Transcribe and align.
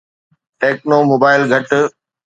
techno 0.59 0.97
mobile 1.11 1.41
گهٽ 1.51 1.69